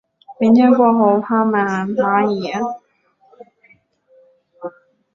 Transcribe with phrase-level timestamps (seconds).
[0.39, 2.51] 明天过后爬满蚂蚁